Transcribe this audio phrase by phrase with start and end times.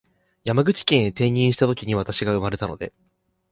[0.45, 2.91] 山口県へ転任したときに私が生まれたので